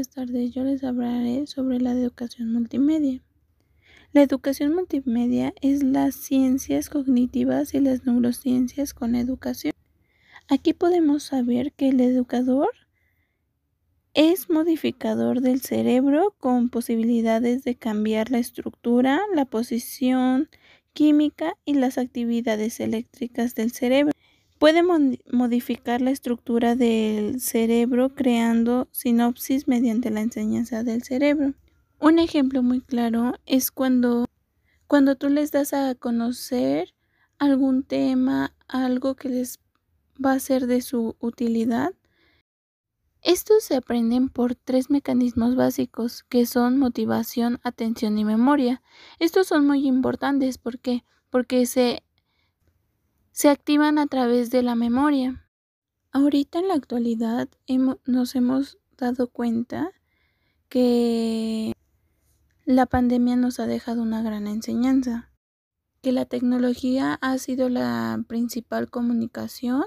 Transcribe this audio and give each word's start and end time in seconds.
buenas 0.00 0.14
tardes. 0.14 0.54
Yo 0.54 0.64
les 0.64 0.82
hablaré 0.82 1.46
sobre 1.46 1.78
la 1.78 1.92
educación 1.92 2.54
multimedia. 2.54 3.20
La 4.14 4.22
educación 4.22 4.74
multimedia 4.74 5.52
es 5.60 5.82
las 5.82 6.14
ciencias 6.14 6.88
cognitivas 6.88 7.74
y 7.74 7.80
las 7.80 8.06
neurociencias 8.06 8.94
con 8.94 9.14
educación. 9.14 9.74
Aquí 10.48 10.72
podemos 10.72 11.24
saber 11.24 11.74
que 11.74 11.90
el 11.90 12.00
educador 12.00 12.70
es 14.14 14.48
modificador 14.48 15.42
del 15.42 15.60
cerebro 15.60 16.34
con 16.38 16.70
posibilidades 16.70 17.62
de 17.64 17.74
cambiar 17.74 18.30
la 18.30 18.38
estructura, 18.38 19.20
la 19.34 19.44
posición 19.44 20.48
química 20.94 21.58
y 21.66 21.74
las 21.74 21.98
actividades 21.98 22.80
eléctricas 22.80 23.54
del 23.54 23.70
cerebro. 23.70 24.14
Puede 24.60 24.82
modificar 24.82 26.02
la 26.02 26.10
estructura 26.10 26.76
del 26.76 27.40
cerebro 27.40 28.10
creando 28.10 28.88
sinopsis 28.90 29.66
mediante 29.66 30.10
la 30.10 30.20
enseñanza 30.20 30.82
del 30.82 31.02
cerebro. 31.02 31.54
Un 31.98 32.18
ejemplo 32.18 32.62
muy 32.62 32.82
claro 32.82 33.32
es 33.46 33.70
cuando, 33.70 34.26
cuando 34.86 35.16
tú 35.16 35.30
les 35.30 35.50
das 35.50 35.72
a 35.72 35.94
conocer 35.94 36.94
algún 37.38 37.84
tema, 37.84 38.54
algo 38.68 39.14
que 39.16 39.30
les 39.30 39.60
va 40.22 40.32
a 40.32 40.40
ser 40.40 40.66
de 40.66 40.82
su 40.82 41.16
utilidad. 41.20 41.94
Estos 43.22 43.64
se 43.64 43.76
aprenden 43.76 44.28
por 44.28 44.56
tres 44.56 44.90
mecanismos 44.90 45.56
básicos 45.56 46.22
que 46.24 46.44
son 46.44 46.78
motivación, 46.78 47.60
atención 47.62 48.18
y 48.18 48.26
memoria. 48.26 48.82
Estos 49.20 49.46
son 49.46 49.66
muy 49.66 49.88
importantes 49.88 50.58
porque 50.58 51.02
porque 51.30 51.64
se 51.64 52.02
se 53.40 53.48
activan 53.48 53.98
a 53.98 54.06
través 54.06 54.50
de 54.50 54.62
la 54.62 54.74
memoria. 54.74 55.48
Ahorita 56.12 56.58
en 56.58 56.68
la 56.68 56.74
actualidad 56.74 57.48
nos 58.04 58.34
hemos 58.34 58.76
dado 58.98 59.28
cuenta 59.28 59.92
que 60.68 61.72
la 62.66 62.84
pandemia 62.84 63.36
nos 63.36 63.58
ha 63.58 63.66
dejado 63.66 64.02
una 64.02 64.20
gran 64.22 64.46
enseñanza, 64.46 65.32
que 66.02 66.12
la 66.12 66.26
tecnología 66.26 67.14
ha 67.22 67.38
sido 67.38 67.70
la 67.70 68.22
principal 68.28 68.90
comunicación, 68.90 69.84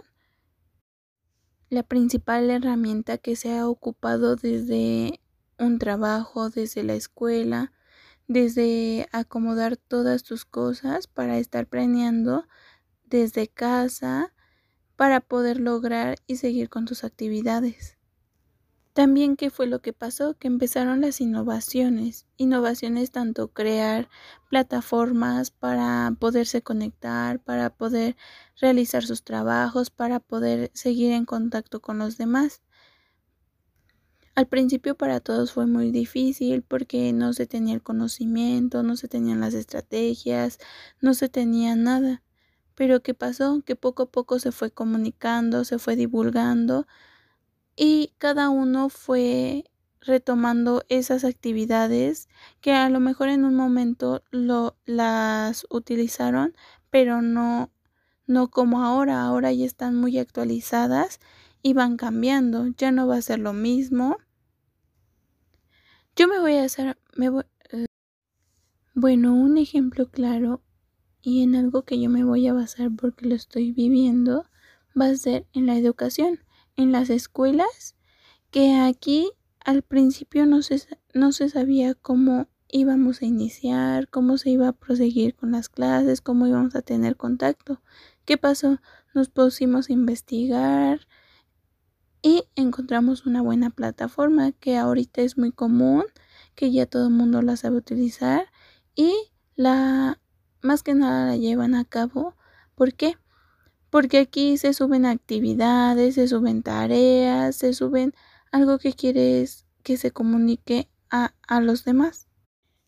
la 1.70 1.84
principal 1.84 2.50
herramienta 2.50 3.20
que 3.20 3.36
se 3.36 3.56
ha 3.56 3.70
ocupado 3.70 4.36
desde 4.36 5.22
un 5.60 5.78
trabajo, 5.78 6.50
desde 6.50 6.82
la 6.82 6.96
escuela, 6.96 7.72
desde 8.28 9.08
acomodar 9.12 9.78
todas 9.78 10.24
tus 10.24 10.44
cosas 10.44 11.06
para 11.06 11.38
estar 11.38 11.68
planeando 11.68 12.48
desde 13.14 13.48
casa 13.48 14.34
para 14.96 15.22
poder 15.22 15.60
lograr 15.60 16.18
y 16.26 16.38
seguir 16.38 16.70
con 16.70 16.86
tus 16.86 17.04
actividades. 17.04 17.96
También 18.94 19.36
qué 19.36 19.52
fue 19.52 19.68
lo 19.68 19.82
que 19.82 19.94
pasó, 19.94 20.36
que 20.36 20.48
empezaron 20.48 21.02
las 21.02 21.22
innovaciones, 21.22 22.26
innovaciones 22.38 23.12
tanto 23.12 23.50
crear 23.50 24.10
plataformas 24.50 25.52
para 25.52 26.16
poderse 26.20 26.64
conectar, 26.64 27.40
para 27.40 27.70
poder 27.70 28.16
realizar 28.60 29.04
sus 29.04 29.24
trabajos, 29.24 29.92
para 29.92 30.20
poder 30.20 30.72
seguir 30.74 31.12
en 31.12 31.26
contacto 31.26 31.82
con 31.82 32.00
los 32.00 32.18
demás. 32.18 32.64
Al 34.34 34.48
principio 34.48 34.96
para 34.96 35.20
todos 35.20 35.54
fue 35.54 35.68
muy 35.68 35.92
difícil 35.92 36.64
porque 36.64 37.14
no 37.14 37.34
se 37.34 37.46
tenía 37.46 37.76
el 37.76 37.84
conocimiento, 37.84 38.82
no 38.82 38.96
se 38.96 39.08
tenían 39.08 39.40
las 39.40 39.54
estrategias, 39.54 40.58
no 41.00 41.14
se 41.14 41.30
tenía 41.30 41.76
nada. 41.76 42.23
Pero 42.76 43.02
¿qué 43.02 43.14
pasó? 43.14 43.62
Que 43.66 43.76
poco 43.76 44.04
a 44.04 44.12
poco 44.12 44.40
se 44.40 44.52
fue 44.52 44.72
comunicando, 44.72 45.64
se 45.64 45.80
fue 45.80 45.96
divulgando 45.96 46.88
y 47.76 48.14
cada 48.18 48.50
uno 48.50 48.90
fue 48.90 49.66
retomando 50.02 50.84
esas 50.90 51.24
actividades 51.24 52.28
que 52.62 52.74
a 52.74 52.90
lo 52.90 53.00
mejor 53.00 53.30
en 53.30 53.46
un 53.46 53.56
momento 53.56 54.24
lo, 54.32 54.76
las 54.86 55.66
utilizaron, 55.70 56.56
pero 56.90 57.22
no, 57.22 57.72
no 58.28 58.50
como 58.50 58.84
ahora. 58.84 59.24
Ahora 59.24 59.52
ya 59.54 59.66
están 59.66 59.96
muy 59.96 60.20
actualizadas 60.20 61.20
y 61.62 61.74
van 61.74 61.98
cambiando. 61.98 62.68
Ya 62.78 62.92
no 62.92 63.08
va 63.08 63.18
a 63.18 63.22
ser 63.22 63.40
lo 63.40 63.54
mismo. 63.54 64.18
Yo 66.16 66.28
me 66.28 66.40
voy 66.40 66.56
a 66.58 66.66
hacer, 66.66 66.98
me 67.16 67.30
voy, 67.30 67.44
eh, 67.72 67.86
bueno, 68.94 69.34
un 69.34 69.58
ejemplo 69.58 70.10
claro 70.10 70.62
y 71.24 71.42
en 71.42 71.56
algo 71.56 71.84
que 71.84 72.00
yo 72.00 72.10
me 72.10 72.26
voy 72.26 72.48
a 72.48 72.54
basar 72.54 72.92
porque 72.96 73.26
lo 73.26 73.34
estoy 73.34 73.72
viviendo 73.72 74.46
va 75.00 75.08
a 75.08 75.16
ser 75.16 75.48
en 75.54 75.66
la 75.66 75.78
educación, 75.78 76.40
en 76.76 76.92
las 76.92 77.10
escuelas, 77.10 77.96
que 78.52 78.76
aquí 78.76 79.32
al 79.64 79.82
principio 79.84 80.46
no 80.46 80.62
se, 80.62 80.86
no 81.14 81.32
se 81.32 81.50
sabía 81.50 81.96
cómo 81.96 82.50
íbamos 82.68 83.22
a 83.22 83.26
iniciar, 83.26 84.10
cómo 84.10 84.38
se 84.38 84.50
iba 84.50 84.68
a 84.68 84.74
proseguir 84.74 85.36
con 85.36 85.52
las 85.52 85.70
clases, 85.70 86.22
cómo 86.22 86.46
íbamos 86.46 86.76
a 86.76 86.82
tener 86.82 87.16
contacto. 87.16 87.82
¿Qué 88.26 88.38
pasó? 88.38 88.80
Nos 89.14 89.30
pusimos 89.30 89.90
a 89.90 89.94
investigar 89.94 91.08
y 92.22 92.44
encontramos 92.56 93.26
una 93.26 93.42
buena 93.42 93.70
plataforma 93.70 94.52
que 94.52 94.76
ahorita 94.78 95.22
es 95.22 95.38
muy 95.38 95.52
común, 95.52 96.04
que 96.56 96.72
ya 96.72 96.86
todo 96.86 97.08
el 97.08 97.14
mundo 97.14 97.42
la 97.42 97.56
sabe 97.56 97.78
utilizar 97.78 98.48
y 98.96 99.14
la 99.56 100.20
más 100.64 100.82
que 100.82 100.96
nada 100.96 101.28
la 101.28 101.38
llevan 101.38 101.76
a 101.76 101.86
cabo. 101.86 102.36
¿Por 102.76 102.94
qué? 102.94 103.18
Porque 103.90 104.18
aquí 104.18 104.58
se 104.58 104.74
suben 104.74 105.06
actividades, 105.06 106.16
se 106.16 106.28
suben 106.28 106.64
tareas, 106.64 107.56
se 107.56 107.74
suben 107.74 108.14
algo 108.52 108.80
que 108.80 108.94
quieres 108.94 109.68
que 109.84 109.98
se 109.98 110.12
comunique 110.12 110.90
a, 111.12 111.36
a 111.48 111.62
los 111.62 111.84
demás. 111.84 112.28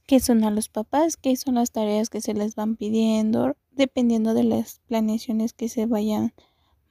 ¿Qué 0.07 0.19
son 0.19 0.43
a 0.43 0.51
los 0.51 0.69
papás? 0.69 1.17
¿Qué 1.17 1.35
son 1.35 1.55
las 1.55 1.71
tareas 1.71 2.09
que 2.09 2.21
se 2.21 2.33
les 2.33 2.55
van 2.55 2.75
pidiendo? 2.75 3.55
Dependiendo 3.71 4.33
de 4.33 4.43
las 4.43 4.79
planeaciones 4.87 5.53
que 5.53 5.67
se 5.67 5.85
vayan 5.85 6.33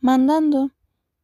mandando. 0.00 0.72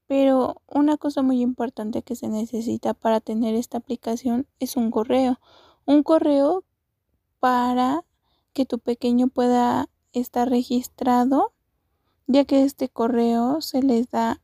Pero 0.06 0.62
una 0.66 0.97
cosa 0.97 1.22
muy 1.22 1.41
importante 1.41 2.03
que 2.03 2.16
se 2.16 2.28
necesita 2.28 2.94
para 2.94 3.21
tener 3.21 3.54
esta 3.54 3.78
aplicación 3.78 4.48
es 4.59 4.77
un 4.77 4.91
correo. 4.91 5.38
Un 5.84 6.03
correo 6.03 6.65
para 7.38 8.04
que 8.53 8.66
tu 8.66 8.78
pequeño 8.78 9.28
pueda 9.28 9.88
estar 10.12 10.49
registrado, 10.49 11.53
ya 12.27 12.44
que 12.44 12.65
este 12.65 12.88
correo 12.88 13.61
se 13.61 13.83
les 13.83 14.11
da 14.11 14.41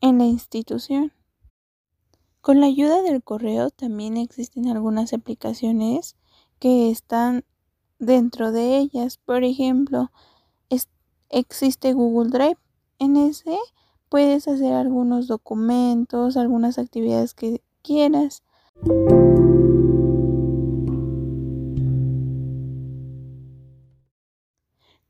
en 0.00 0.18
la 0.18 0.24
institución. 0.24 1.12
Con 2.40 2.60
la 2.60 2.66
ayuda 2.66 3.02
del 3.02 3.22
correo 3.22 3.70
también 3.70 4.16
existen 4.16 4.68
algunas 4.68 5.12
aplicaciones 5.12 6.16
que 6.58 6.90
están 6.90 7.44
dentro 7.98 8.50
de 8.50 8.78
ellas. 8.78 9.18
Por 9.18 9.44
ejemplo, 9.44 10.10
existe 11.30 11.92
Google 11.92 12.30
Drive. 12.30 12.58
En 12.98 13.16
ese 13.16 13.56
puedes 14.08 14.48
hacer 14.48 14.74
algunos 14.74 15.26
documentos, 15.26 16.36
algunas 16.36 16.78
actividades 16.78 17.34
que 17.34 17.62
quieras. 17.82 18.42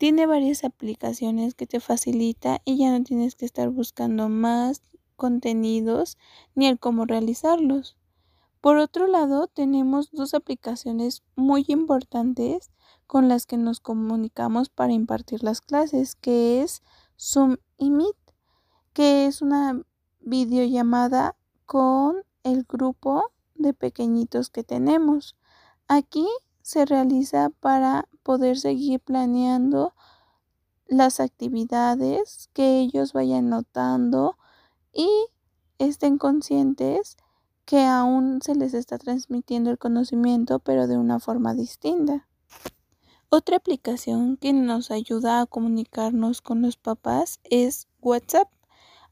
Tiene 0.01 0.25
varias 0.25 0.65
aplicaciones 0.65 1.55
que 1.55 1.67
te 1.67 1.79
facilita 1.79 2.63
y 2.65 2.79
ya 2.79 2.91
no 2.91 3.05
tienes 3.05 3.35
que 3.35 3.45
estar 3.45 3.69
buscando 3.69 4.31
más 4.31 4.81
contenidos 5.15 6.17
ni 6.55 6.69
el 6.69 6.79
cómo 6.79 7.05
realizarlos. 7.05 7.99
Por 8.63 8.79
otro 8.79 9.07
lado, 9.07 9.47
tenemos 9.47 10.11
dos 10.11 10.33
aplicaciones 10.33 11.23
muy 11.37 11.67
importantes 11.69 12.71
con 13.07 13.29
las 13.29 13.45
que 13.45 13.59
nos 13.59 13.81
comunicamos 13.81 14.71
para 14.71 14.95
impartir 14.95 15.43
las 15.43 15.61
clases, 15.61 16.15
que 16.15 16.63
es 16.63 16.83
Zoom 17.19 17.59
y 17.77 17.91
Meet, 17.91 18.17
que 18.95 19.27
es 19.27 19.43
una 19.43 19.83
videollamada 20.21 21.37
con 21.67 22.25
el 22.43 22.65
grupo 22.65 23.33
de 23.55 23.75
pequeñitos 23.75 24.49
que 24.49 24.65
tenemos. 24.65 25.37
Aquí 25.89 26.27
se 26.63 26.85
realiza 26.85 27.51
para 27.51 28.09
poder 28.23 28.59
seguir 28.59 29.01
planeando 29.01 29.95
las 30.87 31.21
actividades 31.21 32.51
que 32.53 32.81
ellos 32.81 33.13
vayan 33.13 33.49
notando 33.49 34.37
y 34.93 35.09
estén 35.79 36.19
conscientes 36.19 37.17
que 37.65 37.85
aún 37.85 38.43
se 38.43 38.55
les 38.57 38.75
está 38.75 38.99
transmitiendo 38.99 39.71
el 39.71 39.79
conocimiento 39.79 40.59
pero 40.59 40.89
de 40.89 40.99
una 40.99 41.21
forma 41.21 41.55
distinta. 41.55 42.27
Otra 43.29 43.59
aplicación 43.59 44.37
que 44.37 44.53
nos 44.53 44.91
ayuda 44.91 45.41
a 45.41 45.47
comunicarnos 45.47 46.43
con 46.43 46.63
los 46.63 46.77
papás 46.77 47.39
es 47.45 47.87
WhatsApp. 48.01 48.49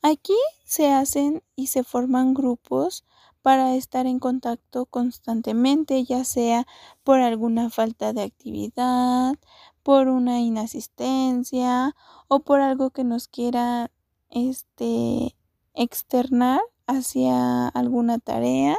Aquí 0.02 0.36
se 0.64 0.90
hacen 0.90 1.44
y 1.54 1.68
se 1.68 1.84
forman 1.84 2.34
grupos 2.34 3.04
para 3.42 3.74
estar 3.74 4.06
en 4.06 4.18
contacto 4.18 4.86
constantemente, 4.86 6.04
ya 6.04 6.24
sea 6.24 6.66
por 7.02 7.20
alguna 7.20 7.70
falta 7.70 8.12
de 8.12 8.22
actividad, 8.22 9.36
por 9.82 10.08
una 10.08 10.40
inasistencia 10.40 11.94
o 12.28 12.40
por 12.40 12.60
algo 12.60 12.90
que 12.90 13.04
nos 13.04 13.28
quiera 13.28 13.90
este 14.30 15.34
externar 15.74 16.60
hacia 16.86 17.68
alguna 17.68 18.18
tarea 18.18 18.76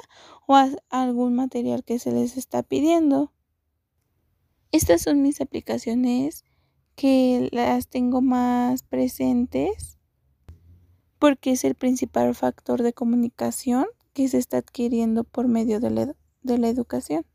o 0.48 0.56
algún 0.90 1.36
material 1.36 1.84
que 1.84 2.00
se 2.00 2.12
les 2.12 2.38
está 2.38 2.64
pidiendo. 2.64 3.32
Estas 4.72 5.02
son 5.02 5.22
mis 5.22 5.42
aplicaciones 5.42 6.44
que 6.96 7.50
las 7.52 7.88
tengo 7.88 8.22
más 8.22 8.84
presentes 8.84 9.98
porque 11.18 11.52
es 11.52 11.64
el 11.64 11.76
principal 11.76 12.34
factor 12.36 12.82
de 12.82 12.94
comunicación 12.94 13.86
que 14.14 14.28
se 14.28 14.38
está 14.38 14.58
adquiriendo 14.58 15.24
por 15.24 15.48
medio 15.48 15.80
de 15.80 15.90
la, 15.90 16.16
de 16.42 16.58
la 16.58 16.70
educación. 16.70 17.26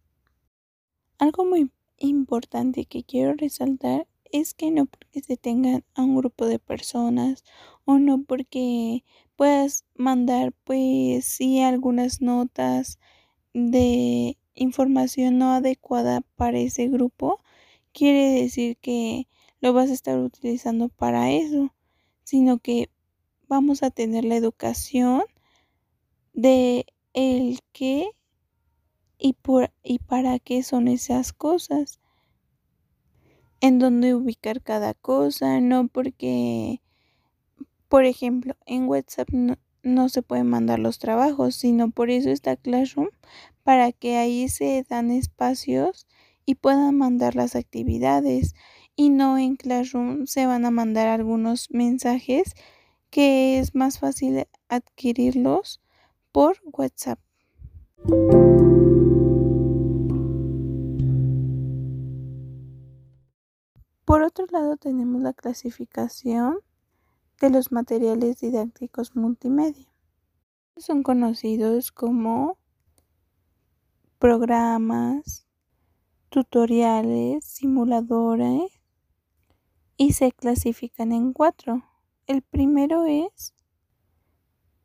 Algo 1.18 1.44
muy 1.44 1.70
importante 1.98 2.86
que 2.86 3.04
quiero 3.04 3.34
resaltar 3.34 4.06
es 4.32 4.52
que 4.52 4.70
no 4.70 4.86
porque 4.86 5.20
se 5.20 5.36
tengan 5.36 5.84
a 5.94 6.02
un 6.02 6.16
grupo 6.16 6.46
de 6.46 6.58
personas 6.58 7.44
o 7.84 7.98
no 7.98 8.24
porque 8.24 9.04
puedas 9.36 9.84
mandar 9.94 10.52
pues 10.64 11.24
sí 11.24 11.60
algunas 11.60 12.20
notas 12.20 12.98
de 13.52 14.36
información 14.54 15.38
no 15.38 15.52
adecuada 15.52 16.22
para 16.36 16.58
ese 16.58 16.88
grupo, 16.88 17.40
quiere 17.92 18.42
decir 18.42 18.76
que 18.78 19.28
lo 19.60 19.72
vas 19.72 19.90
a 19.90 19.94
estar 19.94 20.18
utilizando 20.18 20.88
para 20.88 21.30
eso, 21.30 21.72
sino 22.24 22.58
que 22.58 22.90
vamos 23.48 23.82
a 23.82 23.90
tener 23.90 24.24
la 24.24 24.36
educación 24.36 25.22
de 26.34 26.86
el 27.14 27.60
qué 27.72 28.10
y 29.18 29.32
por 29.32 29.72
y 29.82 29.98
para 30.00 30.38
qué 30.38 30.62
son 30.62 30.88
esas 30.88 31.32
cosas. 31.32 32.00
En 33.60 33.78
dónde 33.78 34.14
ubicar 34.14 34.60
cada 34.62 34.92
cosa, 34.92 35.60
no 35.60 35.88
porque 35.88 36.82
por 37.94 38.06
ejemplo, 38.06 38.56
en 38.66 38.88
WhatsApp 38.88 39.28
no, 39.30 39.56
no 39.84 40.08
se 40.08 40.22
pueden 40.22 40.48
mandar 40.48 40.80
los 40.80 40.98
trabajos, 40.98 41.54
sino 41.54 41.92
por 41.92 42.10
eso 42.10 42.28
está 42.30 42.56
Classroom, 42.56 43.10
para 43.62 43.92
que 43.92 44.16
ahí 44.16 44.48
se 44.48 44.84
dan 44.88 45.12
espacios 45.12 46.08
y 46.44 46.56
puedan 46.56 46.96
mandar 46.98 47.36
las 47.36 47.54
actividades. 47.54 48.56
Y 48.96 49.10
no 49.10 49.38
en 49.38 49.54
Classroom 49.54 50.26
se 50.26 50.46
van 50.46 50.64
a 50.64 50.72
mandar 50.72 51.06
algunos 51.06 51.68
mensajes 51.70 52.54
que 53.10 53.60
es 53.60 53.76
más 53.76 54.00
fácil 54.00 54.46
adquirirlos 54.68 55.80
por 56.34 56.56
WhatsApp. 56.64 57.20
Por 64.04 64.22
otro 64.22 64.46
lado 64.50 64.76
tenemos 64.76 65.22
la 65.22 65.32
clasificación 65.32 66.58
de 67.40 67.50
los 67.50 67.70
materiales 67.70 68.40
didácticos 68.40 69.14
multimedia. 69.14 69.86
Son 70.76 71.04
conocidos 71.04 71.92
como 71.92 72.58
programas, 74.18 75.46
tutoriales, 76.30 77.44
simuladores 77.44 78.80
y 79.96 80.14
se 80.14 80.32
clasifican 80.32 81.12
en 81.12 81.32
cuatro. 81.32 81.84
El 82.26 82.42
primero 82.42 83.04
es 83.04 83.54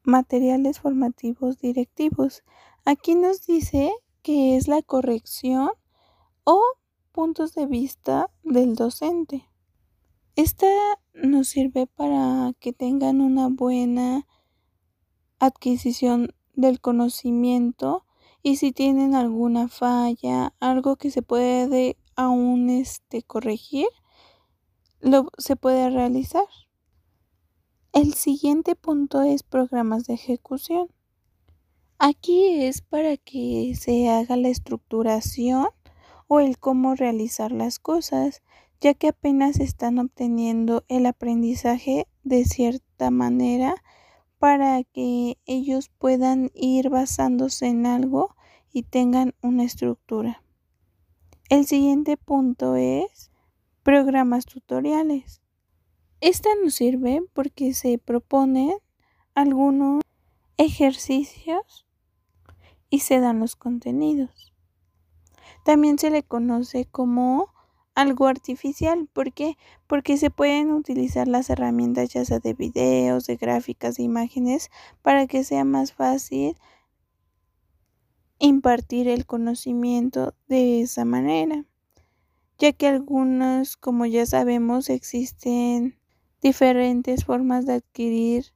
materiales 0.10 0.80
formativos 0.80 1.60
directivos. 1.60 2.44
Aquí 2.84 3.16
nos 3.16 3.46
dice 3.46 3.94
que 4.22 4.58
es 4.58 4.68
la 4.68 4.82
corrección 4.82 5.70
o 6.44 6.62
puntos 7.12 7.54
de 7.54 7.66
vista 7.68 8.30
del 8.44 8.76
docente. 8.76 9.46
Esta 10.36 10.68
nos 11.14 11.50
sirve 11.50 11.88
para 11.88 12.54
que 12.60 12.74
tengan 12.74 13.22
una 13.22 13.50
buena 13.50 14.26
adquisición 15.40 16.34
del 16.54 16.82
conocimiento 16.82 18.06
y 18.42 18.56
si 18.56 18.72
tienen 18.72 19.16
alguna 19.16 19.68
falla, 19.68 20.54
algo 20.60 20.96
que 20.96 21.12
se 21.12 21.22
puede 21.22 21.98
aún 22.16 22.70
este, 22.70 23.22
corregir, 23.22 23.88
lo, 25.02 25.28
se 25.38 25.56
puede 25.56 25.90
realizar. 25.90 26.46
El 27.92 28.14
siguiente 28.14 28.76
punto 28.76 29.24
es 29.24 29.42
programas 29.42 30.06
de 30.06 30.14
ejecución. 30.14 30.90
Aquí 31.98 32.62
es 32.62 32.82
para 32.82 33.18
que 33.18 33.74
se 33.76 34.08
haga 34.10 34.38
la 34.38 34.50
estructuración 34.50 35.70
o 36.28 36.40
el 36.40 36.60
cómo 36.60 36.94
realizar 36.94 37.52
las 37.52 37.80
cosas, 37.80 38.44
ya 38.80 38.94
que 38.94 39.08
apenas 39.08 39.60
están 39.60 39.98
obteniendo 39.98 40.84
el 40.88 41.08
aprendizaje 41.08 42.06
de 42.24 42.46
cierta 42.46 43.10
manera 43.10 43.74
para 44.38 44.84
que 44.84 45.40
ellos 45.48 45.90
puedan 45.98 46.52
ir 46.54 46.90
basándose 46.90 47.66
en 47.66 47.88
algo 47.88 48.36
y 48.72 48.84
tengan 48.84 49.34
una 49.42 49.64
estructura. 49.64 50.44
El 51.50 51.66
siguiente 51.66 52.18
punto 52.18 52.76
es 52.76 53.32
programas 53.82 54.46
tutoriales. 54.46 55.42
Esta 56.22 56.50
nos 56.62 56.74
sirve 56.74 57.22
porque 57.34 57.74
se 57.74 57.98
proponen 57.98 58.74
algunos 59.36 60.02
ejercicios 60.58 61.88
y 62.90 63.00
se 63.00 63.20
dan 63.22 63.40
los 63.40 63.56
contenidos. 63.56 64.54
También 65.64 65.98
se 65.98 66.10
le 66.10 66.24
conoce 66.24 66.86
como 66.86 67.54
algo 67.96 68.28
artificial. 68.28 69.08
¿Por 69.14 69.32
qué? 69.32 69.58
Porque 69.88 70.18
se 70.18 70.30
pueden 70.30 70.72
utilizar 70.72 71.28
las 71.28 71.50
herramientas 71.50 72.10
ya 72.10 72.26
sea 72.26 72.40
de 72.40 72.54
videos, 72.54 73.26
de 73.26 73.38
gráficas, 73.38 73.96
de 73.96 74.04
imágenes 74.04 74.70
para 75.02 75.28
que 75.28 75.44
sea 75.44 75.64
más 75.64 75.94
fácil 75.94 76.58
impartir 78.40 79.08
el 79.08 79.26
conocimiento 79.26 80.34
de 80.48 80.82
esa 80.82 81.06
manera. 81.06 81.66
Ya 82.58 82.74
que 82.74 82.88
algunos, 82.88 83.78
como 83.78 84.06
ya 84.06 84.26
sabemos, 84.26 84.90
existen 84.90 86.00
diferentes 86.42 87.26
formas 87.26 87.66
de 87.66 87.74
adquirir 87.74 88.54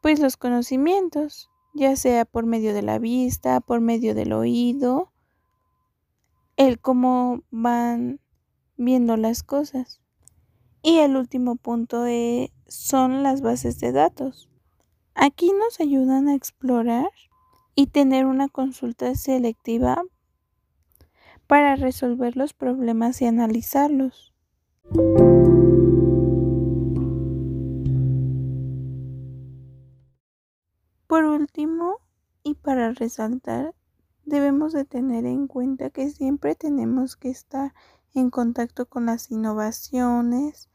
pues 0.00 0.20
los 0.20 0.36
conocimientos, 0.36 1.50
ya 1.74 1.96
sea 1.96 2.24
por 2.24 2.46
medio 2.46 2.74
de 2.74 2.82
la 2.82 2.98
vista, 2.98 3.60
por 3.60 3.80
medio 3.80 4.14
del 4.14 4.32
oído, 4.32 5.12
el 6.56 6.80
cómo 6.80 7.42
van 7.50 8.20
viendo 8.76 9.16
las 9.16 9.42
cosas. 9.42 10.00
Y 10.82 10.98
el 10.98 11.16
último 11.16 11.56
punto 11.56 12.06
e, 12.06 12.52
son 12.66 13.22
las 13.22 13.42
bases 13.42 13.80
de 13.80 13.92
datos. 13.92 14.48
Aquí 15.14 15.52
nos 15.52 15.80
ayudan 15.80 16.28
a 16.28 16.34
explorar 16.34 17.10
y 17.74 17.88
tener 17.88 18.26
una 18.26 18.48
consulta 18.48 19.14
selectiva 19.14 20.02
para 21.46 21.76
resolver 21.76 22.36
los 22.36 22.52
problemas 22.52 23.20
y 23.22 23.26
analizarlos. 23.26 24.34
Para 32.68 32.92
resaltar, 32.92 33.74
debemos 34.26 34.74
de 34.74 34.84
tener 34.84 35.24
en 35.24 35.46
cuenta 35.46 35.88
que 35.88 36.10
siempre 36.10 36.54
tenemos 36.54 37.16
que 37.16 37.30
estar 37.30 37.72
en 38.12 38.28
contacto 38.28 38.84
con 38.84 39.06
las 39.06 39.30
innovaciones, 39.30 40.68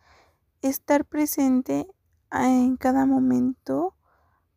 estar 0.63 1.05
presente 1.05 1.85
en 2.31 2.77
cada 2.77 3.05
momento 3.05 3.93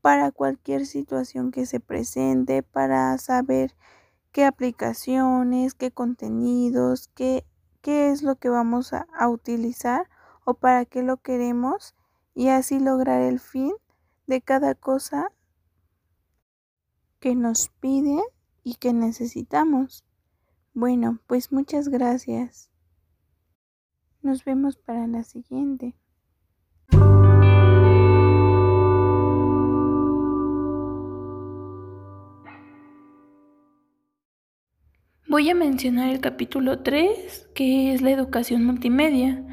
para 0.01 0.33
cualquier 0.33 0.87
situación 0.87 1.51
que 1.51 1.67
se 1.67 1.79
presente, 1.79 2.63
para 2.63 3.19
saber 3.19 3.77
qué 4.33 4.47
aplicaciones, 4.47 5.75
qué 5.75 5.91
contenidos, 5.91 7.11
qué, 7.15 7.45
qué 7.83 8.13
es 8.13 8.23
lo 8.23 8.37
que 8.37 8.49
vamos 8.49 8.95
a, 8.95 9.09
a 9.13 9.29
utilizar 9.29 10.09
o 10.47 10.55
para 10.55 10.87
qué 10.87 11.03
lo 11.03 11.19
queremos 11.19 11.95
y 12.35 12.49
así 12.49 12.79
lograr 12.81 13.21
el 13.21 13.41
fin 13.41 13.75
de 14.27 14.41
cada 14.41 14.75
cosa 14.75 15.31
que 17.21 17.35
nos 17.35 17.69
piden 17.81 18.21
y 18.63 18.75
que 18.75 18.93
necesitamos. 18.93 20.05
Bueno, 20.75 21.21
pues 21.27 21.53
muchas 21.53 21.89
gracias. 21.89 22.71
Nos 24.23 24.45
vemos 24.45 24.77
para 24.77 25.07
la 25.07 25.23
siguiente. 25.23 25.95
Voy 35.29 35.51
a 35.51 35.55
mencionar 35.55 36.09
el 36.09 36.21
capítulo 36.21 36.81
3, 36.81 37.51
que 37.55 37.93
es 37.93 38.01
la 38.01 38.11
educación 38.11 38.65
multimedia. 38.65 39.45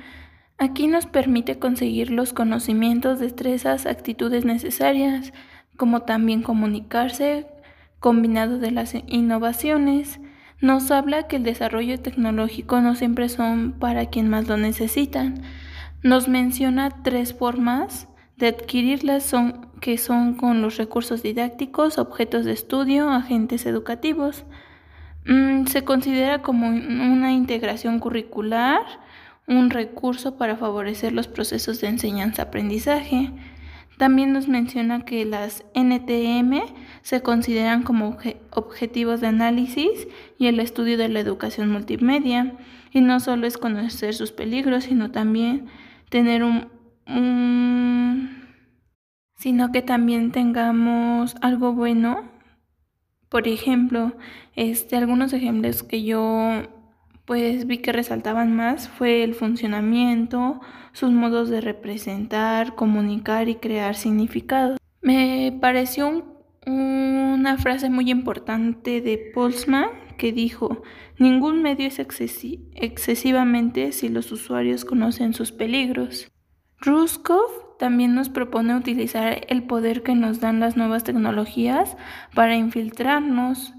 Aquí 0.57 0.87
nos 0.87 1.07
permite 1.07 1.59
conseguir 1.59 2.09
los 2.09 2.31
conocimientos, 2.31 3.19
destrezas, 3.19 3.85
actitudes 3.85 4.45
necesarias, 4.45 5.33
como 5.75 6.03
también 6.03 6.41
comunicarse, 6.41 7.47
combinado 8.03 8.59
de 8.59 8.69
las 8.69 8.95
innovaciones, 9.07 10.19
nos 10.59 10.91
habla 10.91 11.27
que 11.27 11.37
el 11.37 11.43
desarrollo 11.43 11.97
tecnológico 12.01 12.81
no 12.81 12.95
siempre 12.95 13.29
son 13.29 13.71
para 13.79 14.07
quien 14.07 14.27
más 14.27 14.49
lo 14.49 14.57
necesitan. 14.57 15.41
Nos 16.01 16.27
menciona 16.27 16.89
tres 17.01 17.33
formas 17.33 18.09
de 18.35 18.47
adquirirlas 18.47 19.23
son 19.23 19.69
que 19.79 19.97
son 19.97 20.33
con 20.33 20.61
los 20.61 20.75
recursos 20.75 21.23
didácticos, 21.23 21.97
objetos 21.97 22.43
de 22.43 22.51
estudio, 22.51 23.09
agentes 23.09 23.65
educativos. 23.65 24.43
Mm, 25.25 25.67
se 25.67 25.85
considera 25.85 26.41
como 26.41 26.67
una 26.67 27.31
integración 27.31 27.99
curricular, 27.99 28.81
un 29.47 29.69
recurso 29.69 30.37
para 30.37 30.57
favorecer 30.57 31.13
los 31.13 31.29
procesos 31.29 31.79
de 31.79 31.87
enseñanza-aprendizaje. 31.87 33.31
También 34.03 34.33
nos 34.33 34.49
menciona 34.49 35.05
que 35.05 35.23
las 35.23 35.63
NTM 35.73 36.59
se 37.03 37.21
consideran 37.21 37.83
como 37.83 38.17
objetivos 38.49 39.21
de 39.21 39.27
análisis 39.27 40.09
y 40.37 40.47
el 40.47 40.59
estudio 40.59 40.97
de 40.97 41.07
la 41.07 41.21
educación 41.21 41.71
multimedia. 41.71 42.57
Y 42.91 42.99
no 42.99 43.21
solo 43.21 43.47
es 43.47 43.57
conocer 43.57 44.13
sus 44.13 44.33
peligros, 44.33 44.83
sino 44.83 45.11
también 45.11 45.67
tener 46.09 46.43
un, 46.43 46.67
sino 49.37 49.71
que 49.71 49.81
también 49.81 50.33
tengamos 50.33 51.37
algo 51.39 51.71
bueno. 51.71 52.29
Por 53.29 53.47
ejemplo, 53.47 54.17
este, 54.57 54.97
algunos 54.97 55.31
ejemplos 55.31 55.81
que 55.81 56.03
yo 56.03 56.63
pues 57.25 57.67
vi 57.67 57.77
que 57.77 57.91
resaltaban 57.91 58.55
más 58.55 58.89
fue 58.89 59.23
el 59.23 59.33
funcionamiento, 59.33 60.59
sus 60.91 61.11
modos 61.11 61.49
de 61.49 61.61
representar, 61.61 62.75
comunicar 62.75 63.49
y 63.49 63.55
crear 63.55 63.95
significados. 63.95 64.77
Me 65.01 65.57
pareció 65.59 66.23
una 66.65 67.57
frase 67.57 67.89
muy 67.89 68.09
importante 68.09 69.01
de 69.01 69.31
Polsman 69.33 69.89
que 70.17 70.31
dijo, 70.31 70.83
ningún 71.17 71.61
medio 71.61 71.87
es 71.87 71.99
excesivamente 71.99 73.91
si 73.91 74.09
los 74.09 74.31
usuarios 74.31 74.85
conocen 74.85 75.33
sus 75.33 75.51
peligros. 75.51 76.31
Ruskov 76.79 77.77
también 77.79 78.13
nos 78.13 78.29
propone 78.29 78.75
utilizar 78.75 79.41
el 79.47 79.63
poder 79.63 80.03
que 80.03 80.15
nos 80.15 80.39
dan 80.39 80.59
las 80.59 80.77
nuevas 80.77 81.03
tecnologías 81.03 81.97
para 82.33 82.55
infiltrarnos 82.55 83.73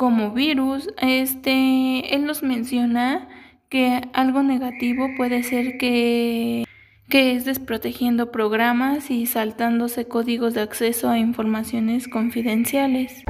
como 0.00 0.30
virus. 0.30 0.88
Este, 1.02 2.14
él 2.14 2.24
nos 2.24 2.42
menciona 2.42 3.28
que 3.68 4.00
algo 4.14 4.42
negativo 4.42 5.10
puede 5.14 5.42
ser 5.42 5.76
que, 5.76 6.64
que 7.10 7.36
es 7.36 7.44
desprotegiendo 7.44 8.32
programas 8.32 9.10
y 9.10 9.26
saltándose 9.26 10.08
códigos 10.08 10.54
de 10.54 10.62
acceso 10.62 11.10
a 11.10 11.18
informaciones 11.18 12.08
confidenciales. 12.08 13.24